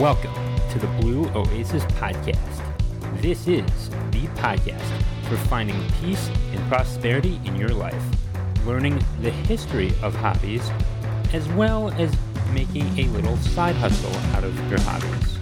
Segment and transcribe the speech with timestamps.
[0.00, 0.34] Welcome
[0.70, 2.60] to the Blue Oasis Podcast.
[3.22, 4.82] This is the podcast
[5.28, 8.02] for finding peace and prosperity in your life,
[8.66, 10.68] learning the history of hobbies,
[11.32, 12.12] as well as
[12.52, 15.38] making a little side hustle out of your hobbies.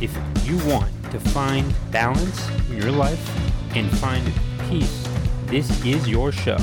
[0.00, 0.16] If
[0.46, 4.24] you want to find balance in your life and find
[4.68, 5.08] peace,
[5.46, 6.58] this is your show.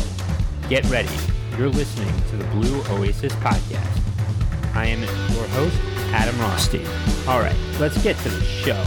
[0.70, 1.14] Get ready.
[1.58, 4.00] You're listening to the Blue Oasis Podcast.
[4.74, 5.02] I am
[5.36, 5.78] your host,
[6.14, 6.88] Adam Rothstein.
[7.28, 8.84] All right, let's get to the show.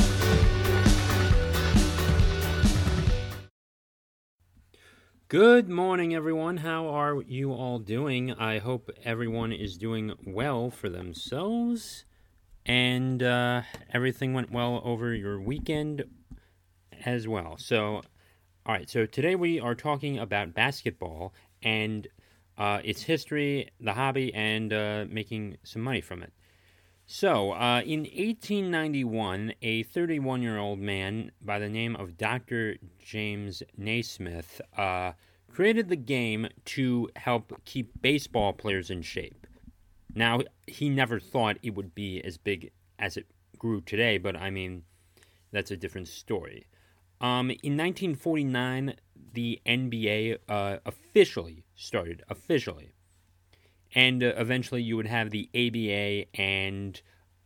[5.29, 6.59] Good morning, everyone.
[6.59, 8.33] How are you all doing?
[8.33, 12.05] I hope everyone is doing well for themselves
[12.67, 13.63] and uh,
[13.93, 16.05] everything went well over your weekend
[17.05, 17.57] as well.
[17.59, 18.03] So,
[18.67, 22.07] all right, so today we are talking about basketball and
[22.57, 26.33] uh, its history, the hobby, and uh, making some money from it.
[27.07, 32.77] So, uh, in 1891, a 31 year old man by the name of Dr.
[32.99, 35.13] James Naismith uh,
[35.53, 39.47] created the game to help keep baseball players in shape.
[40.15, 43.27] Now, he never thought it would be as big as it
[43.59, 44.85] grew today, but I mean,
[45.53, 46.67] that's a different story.
[47.21, 48.95] Um, in 1949,
[49.35, 52.95] the NBA uh, officially started, officially
[53.95, 57.01] and uh, eventually you would have the ABA and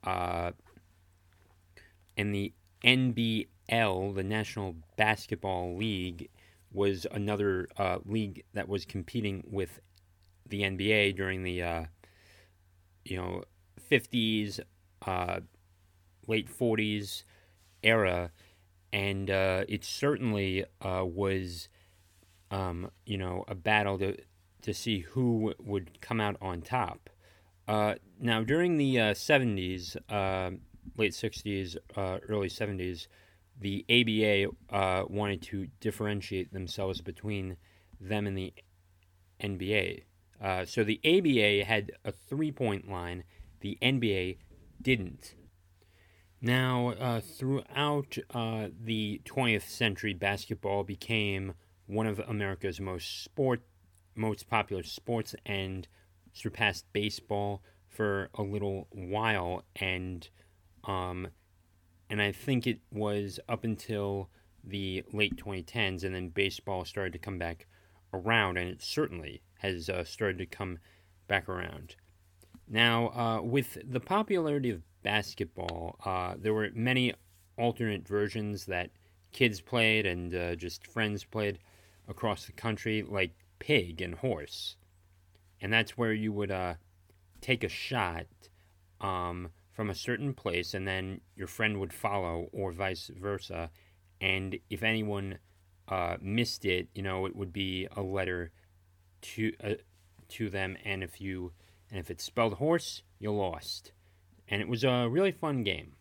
[0.05, 0.53] uh,
[2.17, 2.53] and the
[2.85, 6.31] NBL, the National Basketball League,
[6.73, 9.81] was another uh, league that was competing with
[10.47, 11.85] the NBA during the uh,
[13.05, 13.43] you know
[13.91, 14.61] 50s,
[15.07, 15.41] uh,
[16.27, 17.25] late 40s
[17.83, 18.31] era,
[18.93, 21.69] and uh, it certainly was
[22.51, 24.17] um, you know a battle to
[24.63, 27.11] to see who would come out on top.
[27.69, 30.51] Uh, now, during the uh, 70s, uh,
[30.97, 33.07] late 60s, uh, early 70s,
[33.61, 37.57] the ABA uh, wanted to differentiate themselves between
[38.01, 38.55] them and the
[39.43, 40.05] NBA.
[40.41, 43.25] Uh, so the ABA had a three point line,
[43.61, 44.39] the NBA
[44.81, 45.35] didn't.
[46.41, 51.55] Now, throughout the 20th century, basketball became
[51.87, 53.63] one of America's most sport
[54.19, 55.89] most popular sports and
[56.33, 60.29] surpassed baseball for a little while and
[60.85, 61.29] um
[62.11, 64.31] and I think it was up until
[64.65, 67.67] the late 2010s and then baseball started to come back
[68.13, 70.79] around and it certainly has uh, started to come
[71.27, 71.97] back around.
[72.67, 77.15] Now, uh, with the popularity of basketball, uh, there were many
[77.57, 78.91] alternate versions that
[79.33, 81.59] kids played and uh, just friends played
[82.09, 84.77] across the country, like pig and horse.
[85.61, 86.75] And that's where you would uh,
[87.41, 88.27] take a shot
[89.01, 93.71] um, from a certain place, and then your friend would follow, or vice versa.
[94.21, 95.39] And if anyone
[95.89, 98.51] uh, missed it, you know, it would be a letter
[99.21, 99.75] to uh,
[100.29, 100.77] to them.
[100.85, 101.53] And if you
[101.91, 103.93] and if it spelled horse, you lost.
[104.49, 105.93] And it was a really fun game.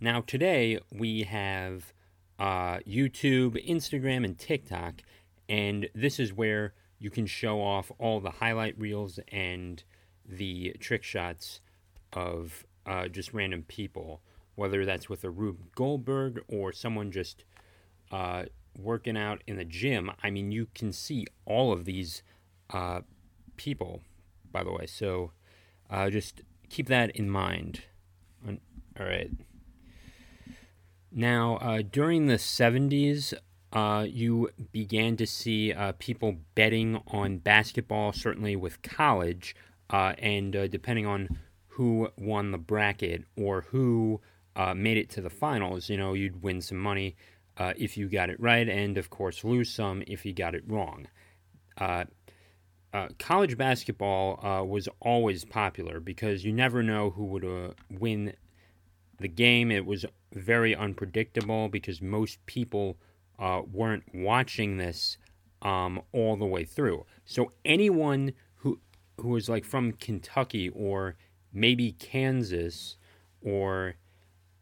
[0.00, 1.92] Now today we have
[2.38, 5.02] uh, YouTube, Instagram, and TikTok,
[5.50, 9.82] and this is where you can show off all the highlight reels and
[10.24, 11.60] the trick shots
[12.12, 14.20] of uh, just random people,
[14.54, 17.44] whether that's with a Rube Goldberg or someone just
[18.12, 18.44] uh,
[18.78, 20.12] working out in the gym.
[20.22, 22.22] I mean, you can see all of these
[22.72, 23.00] uh,
[23.56, 24.02] people,
[24.52, 24.86] by the way.
[24.86, 25.32] So
[25.90, 27.82] uh, just keep that in mind.
[28.46, 28.56] All
[29.06, 29.30] right.
[31.10, 33.34] Now, uh, during the 70s,
[33.72, 39.54] uh, you began to see uh, people betting on basketball, certainly with college,
[39.90, 41.28] uh, and uh, depending on
[41.68, 44.20] who won the bracket or who
[44.56, 47.14] uh, made it to the finals, you know, you'd win some money
[47.58, 50.64] uh, if you got it right, and of course, lose some if you got it
[50.66, 51.06] wrong.
[53.18, 58.32] college basketball was always popular because you never know who would win
[59.20, 59.70] the game.
[59.70, 62.96] It was very unpredictable because most people
[63.40, 65.16] uh, weren't watching this
[65.62, 67.06] um, all the way through.
[67.24, 68.78] So anyone who
[69.16, 71.16] who was like from Kentucky or
[71.52, 72.96] maybe Kansas
[73.42, 73.94] or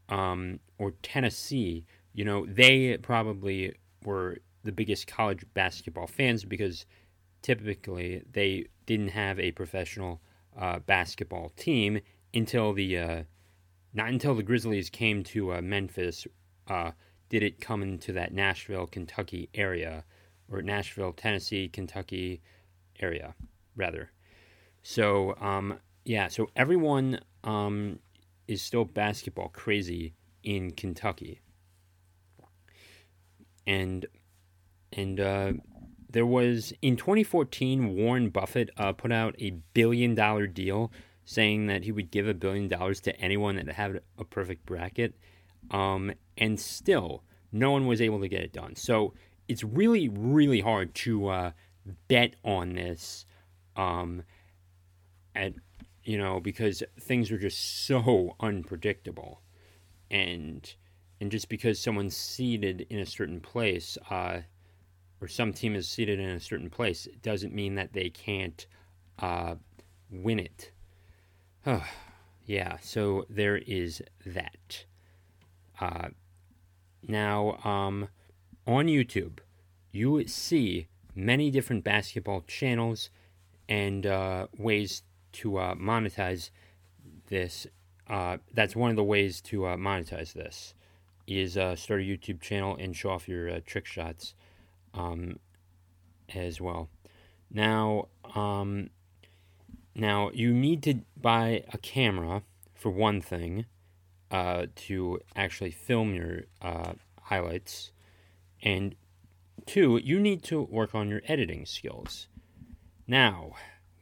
[0.08, 1.84] um, or Tennessee,
[2.14, 6.86] you know, they probably were the biggest college basketball fans because
[7.42, 10.20] typically they didn't have a professional
[10.58, 12.00] uh, basketball team
[12.34, 13.22] until the uh,
[13.92, 16.26] not until the Grizzlies came to uh, Memphis
[16.68, 16.92] uh,
[17.28, 20.04] did it come into that Nashville, Kentucky area,
[20.50, 22.40] or Nashville, Tennessee, Kentucky
[23.00, 23.34] area,
[23.76, 24.10] rather.
[24.82, 27.98] So, um, yeah, so everyone um,
[28.46, 31.40] is still basketball crazy in Kentucky.
[33.66, 34.06] And
[34.92, 35.52] and uh,
[36.10, 40.90] there was in 2014, Warren Buffett uh, put out a billion dollar deal
[41.26, 45.14] saying that he would give a billion dollars to anyone that had a perfect bracket.
[45.70, 48.76] Um, and still, no one was able to get it done.
[48.76, 49.14] So
[49.48, 51.50] it's really, really hard to uh,
[52.08, 53.26] bet on this.
[53.76, 54.22] Um,
[55.34, 55.52] at
[56.02, 59.40] you know because things are just so unpredictable,
[60.10, 60.74] and
[61.20, 64.40] and just because someone's seeded in a certain place, uh,
[65.20, 68.66] or some team is seeded in a certain place, it doesn't mean that they can't
[69.18, 69.54] uh,
[70.10, 70.72] win it.
[72.46, 74.84] yeah, so there is that.
[77.06, 78.08] Now, um,
[78.66, 79.38] on YouTube,
[79.92, 83.10] you see many different basketball channels
[83.68, 85.02] and uh, ways
[85.32, 86.50] to uh, monetize
[87.28, 87.66] this.
[88.08, 90.74] Uh, that's one of the ways to uh, monetize this
[91.26, 94.34] is uh, start a YouTube channel and show off your uh, trick shots
[94.94, 95.38] um,
[96.34, 96.88] as well.
[97.50, 98.90] Now, um,
[99.94, 102.42] now you need to buy a camera
[102.74, 103.66] for one thing
[104.30, 106.92] uh, to actually film your uh,
[107.22, 107.92] highlights,
[108.62, 108.94] and
[109.66, 112.28] two, you need to work on your editing skills.
[113.06, 113.52] Now,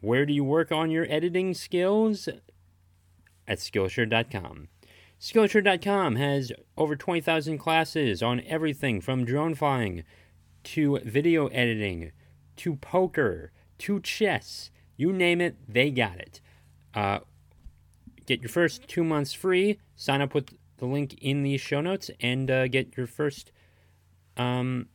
[0.01, 2.27] where do you work on your editing skills?
[3.47, 4.67] At Skillshare.com.
[5.19, 10.03] Skillshare.com has over 20,000 classes on everything from drone flying
[10.63, 12.11] to video editing
[12.57, 14.69] to poker to chess.
[14.95, 16.41] You name it, they got it.
[16.93, 17.19] Uh,
[18.27, 19.79] get your first two months free.
[19.95, 23.51] Sign up with the link in the show notes and uh, get your first,
[24.35, 24.87] um,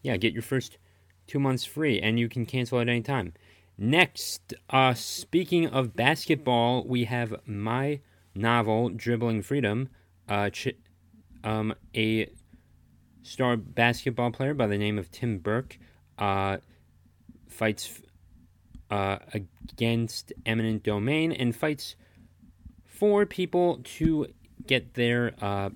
[0.00, 0.78] yeah, get your first
[1.26, 3.34] two months free, and you can cancel at any time.
[3.76, 8.00] Next, uh, speaking of basketball, we have my
[8.34, 9.88] novel, Dribbling Freedom.
[10.28, 10.76] Uh, ch-
[11.42, 12.30] um, a
[13.22, 15.78] star basketball player by the name of Tim Burke
[16.18, 16.58] uh,
[17.48, 18.00] fights
[18.90, 21.96] uh, against eminent domain and fights
[22.94, 24.28] for people to
[24.66, 25.70] get their uh,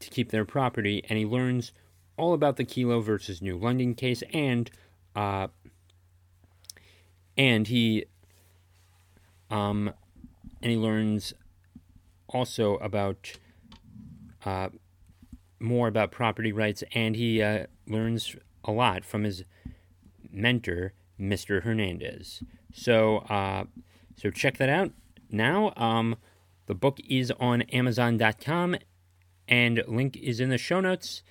[0.00, 1.72] to keep their property, and he learns
[2.16, 4.70] all about the Kelo versus New London case and
[5.14, 5.46] uh,
[7.36, 8.06] and he
[9.48, 9.92] um,
[10.60, 11.34] and he learns
[12.28, 13.32] also about
[14.44, 14.70] uh,
[15.60, 18.34] more about property rights, and he uh, learns
[18.64, 19.44] a lot from his
[20.32, 21.62] mentor, Mr.
[21.62, 22.42] Hernandez.
[22.72, 23.64] So, uh,
[24.16, 24.90] so check that out
[25.34, 25.72] now.
[25.76, 26.16] Um,
[26.66, 28.76] the book is on Amazon.com,
[29.46, 31.22] and link is in the show notes.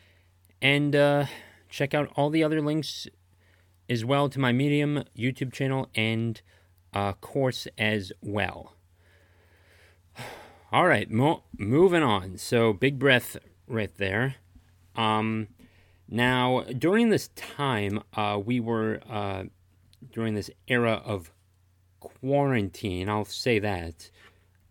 [0.62, 1.26] And uh,
[1.70, 3.08] check out all the other links
[3.90, 6.42] as well to my Medium YouTube channel and
[6.94, 8.76] uh, course as well.
[10.72, 12.38] All right, mo- moving on.
[12.38, 14.36] So big breath right there.
[14.96, 15.50] Um,
[16.08, 19.46] now during this time, uh, we were uh,
[20.12, 21.32] during this era of
[22.04, 23.10] quarantine.
[23.10, 24.10] I'll say that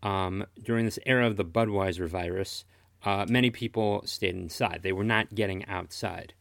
[0.02, 2.64] um, during this era of the Budweiser virus,
[3.05, 4.81] uh, many people stayed inside.
[4.82, 6.34] They were not getting outside.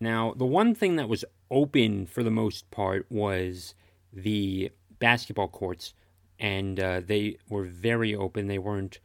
[0.00, 3.74] Now, the one thing that was open for the most part was
[4.12, 5.94] the basketball courts,
[6.38, 8.48] and uh, they were very open.
[8.48, 8.98] They weren't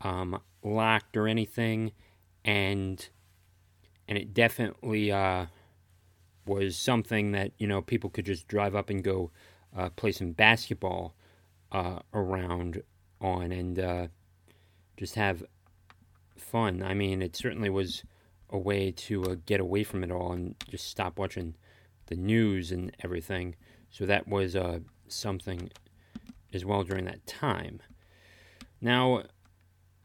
[0.00, 1.92] um, locked or anything,
[2.44, 3.08] and
[4.08, 5.46] and it definitely uh,
[6.46, 9.30] was something that you know people could just drive up and go
[9.76, 11.14] uh, play some basketball
[11.70, 12.82] uh, around
[13.20, 14.06] on and uh,
[14.96, 15.44] just have
[16.36, 16.82] fun.
[16.82, 18.04] I mean, it certainly was
[18.50, 21.54] a way to uh, get away from it all and just stop watching
[22.06, 23.54] the news and everything.
[23.90, 25.70] So that was uh, something
[26.52, 27.80] as well during that time.
[28.80, 29.24] Now,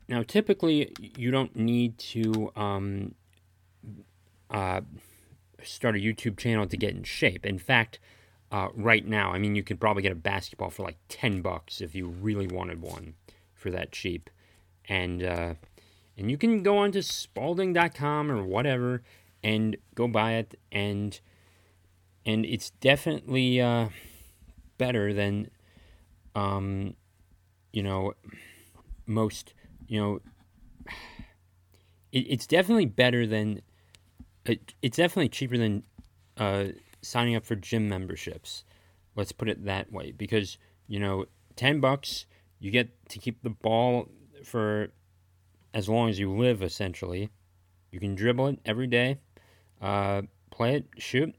[0.07, 3.15] now typically you don't need to um,
[4.50, 4.81] uh,
[5.63, 7.45] start a YouTube channel to get in shape.
[7.45, 8.00] In fact,
[8.51, 11.81] uh, right now, I mean, you could probably get a basketball for like ten bucks
[11.81, 13.15] if you really wanted one
[13.53, 14.29] for that cheap,
[14.87, 15.53] and uh,
[16.17, 19.03] and you can go onto Spalding.com or whatever
[19.43, 20.55] and go buy it.
[20.71, 21.19] And
[22.25, 23.89] and it's definitely uh,
[24.77, 25.49] better than
[26.35, 26.95] um,
[27.73, 28.13] you know
[29.05, 29.53] most
[29.87, 30.19] you know
[32.11, 33.61] it, it's definitely better than
[34.45, 35.83] it, it's definitely cheaper than
[36.37, 36.65] uh,
[37.01, 38.63] signing up for gym memberships
[39.15, 41.25] let's put it that way because you know
[41.55, 42.25] 10 bucks
[42.59, 44.09] you get to keep the ball
[44.43, 44.89] for
[45.73, 47.29] as long as you live essentially
[47.91, 49.17] you can dribble it every day
[49.81, 51.35] uh, play it shoot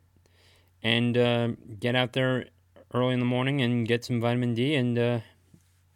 [0.83, 1.49] and uh,
[1.79, 2.47] get out there
[2.95, 5.21] early in the morning and get some vitamin D, and uh,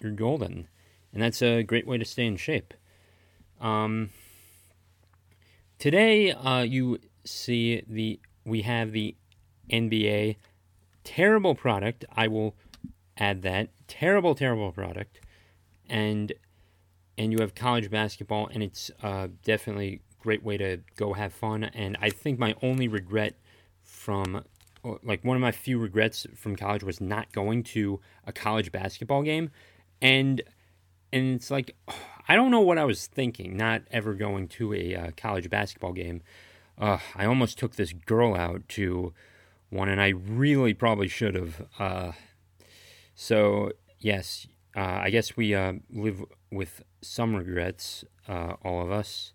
[0.00, 0.68] you're golden.
[1.12, 2.74] and that's a great way to stay in shape.
[3.60, 4.10] Um,
[5.78, 9.14] today, uh, you see the we have the
[9.72, 10.36] NBA
[11.04, 12.04] terrible product.
[12.14, 12.54] I will
[13.16, 15.20] add that terrible, terrible product,
[15.88, 16.32] and
[17.18, 21.64] and you have college basketball, and it's uh, definitely great way to go have fun.
[21.64, 23.34] And I think my only regret
[23.82, 24.44] from
[25.02, 29.22] like one of my few regrets from college was not going to a college basketball
[29.22, 29.48] game
[30.00, 30.42] and
[31.12, 31.76] and it's like
[32.28, 35.92] I don't know what I was thinking not ever going to a uh, college basketball
[35.92, 36.22] game.
[36.78, 39.12] Uh, I almost took this girl out to
[39.72, 41.66] one, and I really probably should have.
[41.78, 42.12] Uh,
[43.14, 49.32] so yes, uh, I guess we uh, live with some regrets, uh, all of us.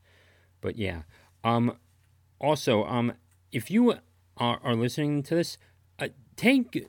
[0.62, 1.04] But yeah.
[1.44, 1.78] Um.
[2.40, 3.14] Also, um,
[3.52, 3.96] if you
[4.38, 5.58] are, are listening to this,
[6.36, 6.88] take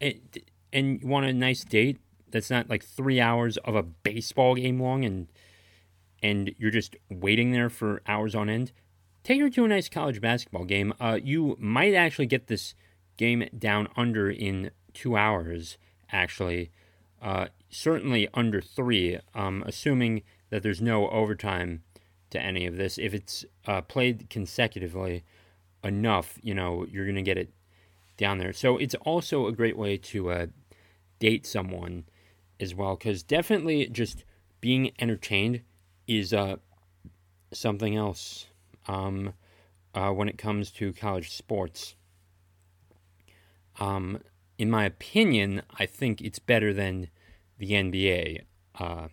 [0.00, 1.98] it and you want a nice date
[2.30, 5.28] that's not like three hours of a baseball game long and
[6.22, 8.70] and you're just waiting there for hours on end,
[9.22, 10.92] take her to a nice college basketball game.
[11.00, 12.74] Uh, you might actually get this
[13.16, 15.78] game down under in two hours,
[16.10, 16.70] actually.
[17.20, 21.82] Uh, certainly under three, um, assuming that there's no overtime
[22.30, 22.98] to any of this.
[22.98, 25.24] If it's uh, played consecutively
[25.84, 27.52] enough, you know, you're going to get it
[28.16, 28.52] down there.
[28.52, 30.46] So it's also a great way to uh,
[31.18, 32.04] date someone
[32.58, 34.24] as well, because definitely just
[34.60, 35.62] being entertained
[36.06, 36.56] is uh,
[37.52, 38.46] something else
[38.86, 39.34] um,
[39.94, 41.94] uh, when it comes to college sports.
[43.80, 44.20] Um,
[44.58, 47.08] in my opinion, I think it's better than
[47.58, 48.42] the NBA
[48.78, 49.08] uh,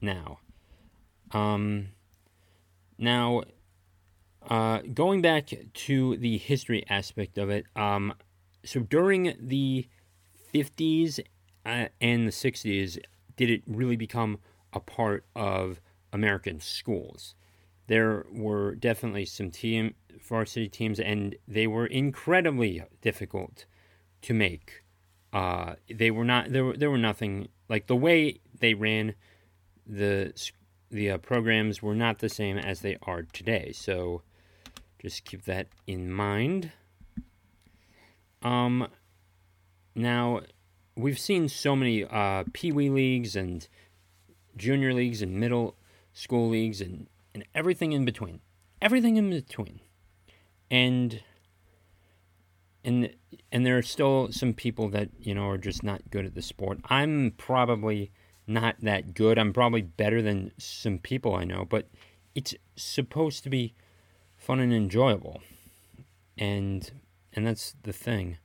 [0.00, 0.38] now.
[1.32, 1.88] Um,
[2.98, 3.42] now,
[4.48, 8.14] uh, going back to the history aspect of it, um,
[8.64, 9.88] so during the
[10.52, 11.20] 50s
[11.64, 12.98] uh, and the 60s,
[13.36, 14.38] did it really become
[14.72, 15.80] a part of
[16.12, 17.34] American schools?
[17.90, 23.64] There were definitely some team varsity teams, and they were incredibly difficult
[24.22, 24.84] to make.
[25.32, 26.66] Uh, they were not there.
[26.66, 29.16] Were, there were nothing like the way they ran
[29.84, 30.32] the
[30.92, 33.72] the uh, programs were not the same as they are today.
[33.72, 34.22] So
[35.02, 36.70] just keep that in mind.
[38.40, 38.86] Um,
[39.96, 40.42] now
[40.94, 43.66] we've seen so many uh, pee wee leagues and
[44.56, 45.74] junior leagues and middle
[46.12, 48.40] school leagues and, and everything in between.
[48.80, 49.80] Everything in between.
[50.70, 51.22] And
[52.84, 53.10] and
[53.52, 56.42] and there are still some people that, you know, are just not good at the
[56.42, 56.78] sport.
[56.84, 58.10] I'm probably
[58.46, 59.38] not that good.
[59.38, 61.88] I'm probably better than some people I know, but
[62.34, 63.74] it's supposed to be
[64.36, 65.42] fun and enjoyable.
[66.38, 66.90] And
[67.32, 68.38] and that's the thing.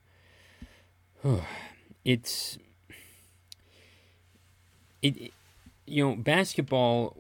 [2.06, 2.58] it's
[5.02, 5.32] it
[5.88, 7.16] you know basketball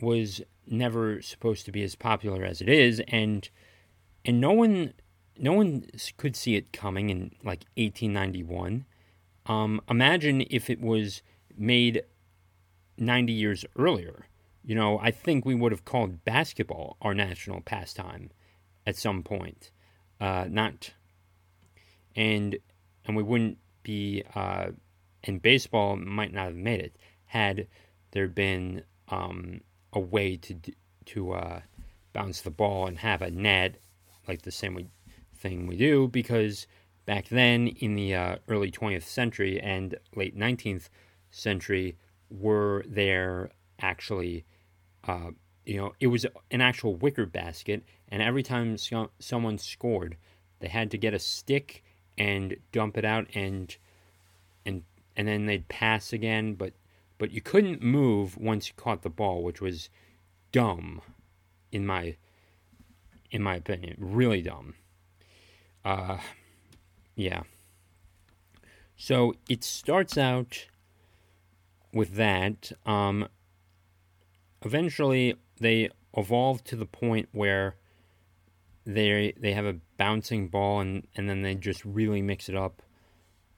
[0.00, 3.50] was never supposed to be as popular as it is and
[4.24, 4.92] and no one
[5.38, 5.84] no one
[6.16, 8.84] could see it coming in like 1891
[9.46, 11.22] um, imagine if it was
[11.56, 12.02] made
[12.98, 14.26] 90 years earlier.
[14.62, 18.30] You know i think we would have called basketball our national pastime
[18.86, 19.70] at some point
[20.20, 20.92] uh, not
[22.14, 22.58] and
[23.06, 24.66] and we wouldn't be uh,
[25.24, 26.96] and baseball might not have made it
[27.26, 27.66] had
[28.10, 29.62] there been um,
[29.98, 30.54] a way to
[31.04, 31.60] to uh,
[32.12, 33.76] bounce the ball and have a net
[34.26, 34.90] like the same
[35.34, 36.66] thing we do because
[37.06, 40.88] back then in the uh, early 20th century and late 19th
[41.30, 41.96] century
[42.30, 43.50] were there
[43.80, 44.44] actually
[45.06, 45.30] uh,
[45.64, 50.16] you know it was an actual wicker basket and every time so- someone scored
[50.60, 51.82] they had to get a stick
[52.16, 53.76] and dump it out and
[54.66, 54.82] and
[55.18, 56.72] and then they'd pass again, but
[57.18, 59.90] but you couldn't move once you caught the ball, which was
[60.52, 61.00] dumb
[61.70, 62.16] in my
[63.30, 64.74] in my opinion, really dumb.
[65.84, 66.18] Uh
[67.14, 67.42] yeah.
[68.96, 70.66] So it starts out
[71.92, 72.72] with that.
[72.86, 73.28] Um,
[74.64, 77.76] eventually, they evolve to the point where
[78.84, 82.82] they they have a bouncing ball and, and then they just really mix it up.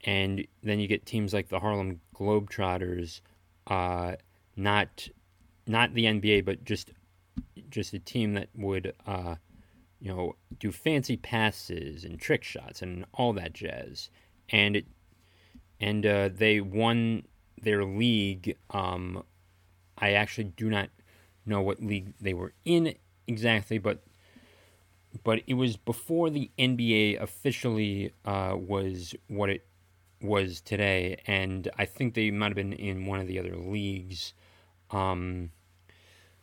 [0.04, 3.20] And then you get teams like the Harlem Globetrotters,
[3.66, 4.16] uh,
[4.56, 5.08] not
[5.66, 6.90] not the NBA, but just
[7.68, 9.36] just a team that would uh,
[10.00, 14.10] you know do fancy passes and trick shots and all that jazz.
[14.48, 14.86] And it
[15.80, 17.24] and uh, they won
[17.62, 18.56] their league.
[18.70, 19.22] Um,
[19.98, 20.90] I actually do not
[21.46, 22.94] know what league they were in
[23.26, 24.02] exactly, but
[25.24, 29.66] but it was before the NBA officially uh, was what it
[30.20, 34.34] was today, and I think they might have been in one of the other leagues
[34.90, 35.50] um,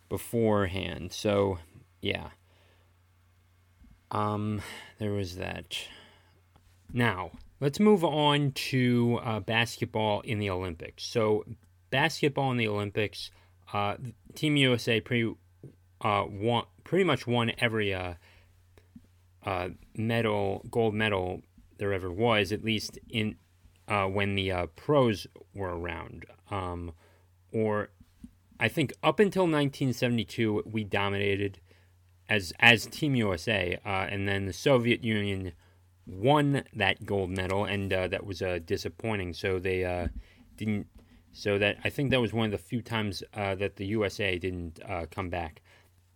[0.08, 1.12] beforehand.
[1.12, 1.58] So
[2.00, 2.28] yeah.
[4.10, 4.62] Um,
[4.98, 5.78] there was that.
[6.92, 11.04] Now let's move on to uh, basketball in the Olympics.
[11.04, 11.44] So
[11.90, 13.30] basketball in the Olympics,
[13.72, 13.96] uh,
[14.34, 15.34] Team USA pretty
[16.00, 18.14] uh, won, pretty much won every uh,
[19.44, 21.42] uh, medal, gold medal
[21.78, 23.36] there ever was, at least in
[23.88, 26.26] uh, when the uh, pros were around.
[26.50, 26.92] Um,
[27.52, 27.88] or
[28.60, 31.60] I think up until 1972, we dominated
[32.28, 35.52] as as Team USA, uh, and then the Soviet Union
[36.06, 39.32] won that gold medal, and uh, that was uh, disappointing.
[39.32, 40.08] So they uh,
[40.56, 40.86] didn't.
[41.32, 44.80] So that I think that was one of the few times that the USA didn't
[45.10, 45.62] come back.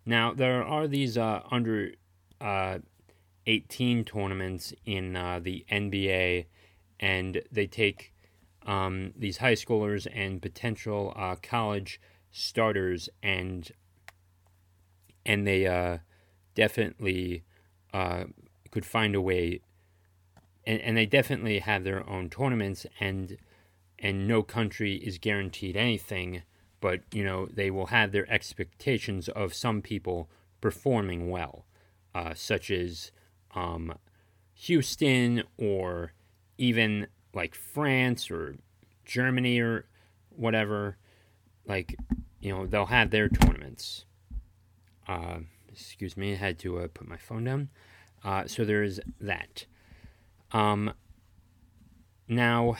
[0.04, 1.92] Now there are these under
[3.46, 6.46] 18 tournaments in the NBA,
[7.02, 8.14] and they take
[8.64, 13.72] um, these high schoolers and potential college starters and
[15.24, 15.98] and they uh,
[16.54, 17.44] definitely
[17.92, 18.24] uh,
[18.70, 19.60] could find a way,
[20.66, 23.36] and, and they definitely have their own tournaments, and
[23.98, 26.42] and no country is guaranteed anything,
[26.80, 30.28] but you know they will have their expectations of some people
[30.60, 31.66] performing well,
[32.14, 33.12] uh, such as
[33.54, 33.94] um,
[34.54, 36.12] Houston or
[36.62, 38.54] even like France or
[39.04, 39.86] Germany or
[40.30, 40.96] whatever.
[41.66, 41.96] Like
[42.40, 44.04] you know they'll have their tournaments.
[45.08, 47.68] Uh, excuse me, I had to uh, put my phone down.
[48.24, 49.66] Uh, so there's that.
[50.52, 50.92] Um,
[52.28, 52.76] now,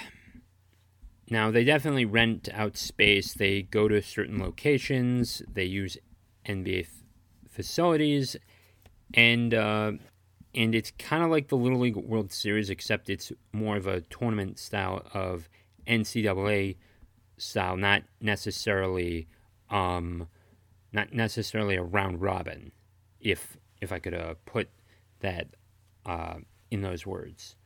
[1.28, 3.34] now they definitely rent out space.
[3.34, 5.42] They go to certain locations.
[5.52, 5.98] They use
[6.46, 6.88] NBA f-
[7.50, 8.36] facilities,
[9.14, 9.92] and uh,
[10.54, 14.02] and it's kind of like the Little League World Series, except it's more of a
[14.02, 15.48] tournament style of
[15.86, 16.76] NCAA
[17.38, 19.28] style, not necessarily
[19.70, 20.28] um,
[20.92, 22.72] not necessarily a round robin,
[23.20, 24.68] if if I could uh, put
[25.20, 25.48] that
[26.04, 26.36] uh,
[26.70, 27.56] in those words.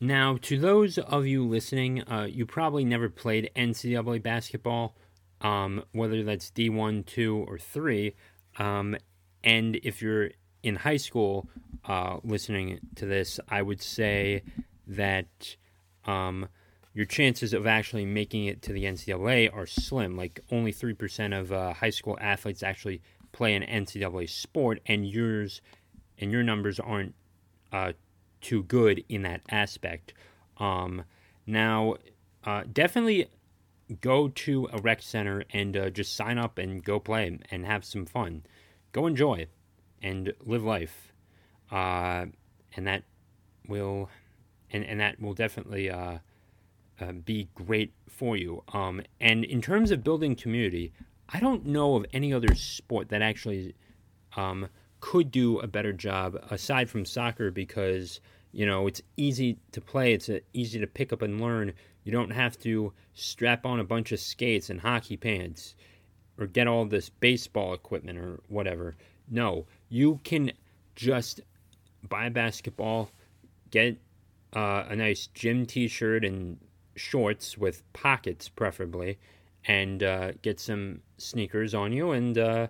[0.00, 4.96] Now, to those of you listening, uh, you probably never played NCAA basketball,
[5.40, 8.12] um, whether that's D1, 2, or 3.
[8.58, 8.96] Um,
[9.44, 10.30] and if you're
[10.62, 11.48] in high school
[11.84, 14.42] uh, listening to this, I would say
[14.86, 15.56] that
[16.04, 16.48] um,
[16.94, 20.16] your chances of actually making it to the NCAA are slim.
[20.16, 25.06] Like only three percent of uh, high school athletes actually play an NCAA sport, and
[25.06, 25.60] yours
[26.18, 27.14] and your numbers aren't
[27.72, 27.92] uh,
[28.40, 30.12] too good in that aspect.
[30.58, 31.04] Um,
[31.46, 31.96] now,
[32.44, 33.28] uh, definitely
[34.00, 37.84] go to a rec center and uh, just sign up and go play and have
[37.84, 38.44] some fun.
[38.92, 39.46] Go enjoy
[40.02, 41.12] and live life,
[41.70, 42.26] uh,
[42.76, 43.04] and that
[43.68, 44.10] will
[44.70, 46.18] and and that will definitely uh,
[47.00, 48.62] uh, be great for you.
[48.72, 50.92] Um, and in terms of building community,
[51.28, 53.74] I don't know of any other sport that actually
[54.36, 54.68] um,
[55.00, 58.20] could do a better job aside from soccer because
[58.52, 61.72] you know it's easy to play, it's uh, easy to pick up and learn.
[62.04, 65.76] You don't have to strap on a bunch of skates and hockey pants
[66.38, 68.96] or get all this baseball equipment or whatever.
[69.30, 70.50] No, you can
[70.96, 71.42] just
[72.08, 73.10] buy a basketball,
[73.70, 73.98] get
[74.56, 76.56] uh, a nice gym T-shirt and
[76.96, 79.18] shorts with pockets, preferably,
[79.66, 82.68] and uh, get some sneakers on you, and uh,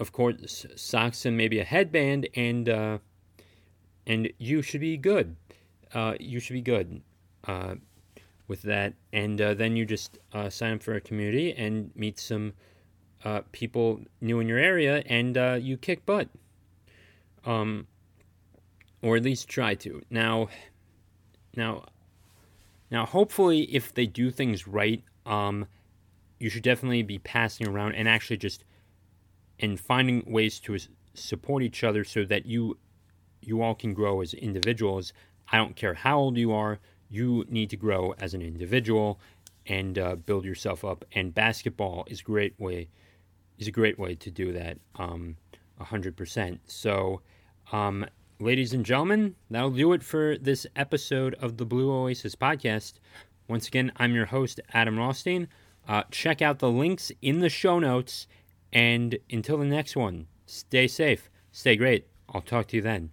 [0.00, 2.98] of course socks and maybe a headband, and uh,
[4.08, 5.36] and you should be good.
[5.94, 7.00] Uh, you should be good
[7.46, 7.76] uh,
[8.48, 12.54] with that, and then you just sign up for a community and meet some
[13.52, 16.28] people new in your area, and you kick butt.
[17.44, 17.86] Um,
[19.02, 20.02] or at least try to.
[20.08, 20.48] Now,
[21.54, 21.84] now
[22.94, 25.66] now, hopefully, if they do things right, um,
[26.38, 28.64] you should definitely be passing around and actually just
[29.58, 30.78] and finding ways to
[31.14, 32.78] support each other so that you
[33.40, 35.12] you all can grow as individuals.
[35.50, 39.18] I don't care how old you are, you need to grow as an individual
[39.66, 41.04] and uh, build yourself up.
[41.12, 42.88] And basketball is a great way
[43.58, 44.78] is a great way to do that.
[44.96, 45.36] Um,
[45.80, 46.58] 100%.
[46.66, 47.20] So,
[47.72, 48.06] um,
[48.38, 52.94] ladies and gentlemen, that'll do it for this episode of the Blue Oasis podcast.
[53.48, 55.48] Once again, I'm your host, Adam Rothstein.
[55.86, 58.26] Uh, check out the links in the show notes.
[58.72, 62.06] And until the next one, stay safe, stay great.
[62.28, 63.10] I'll talk to you then.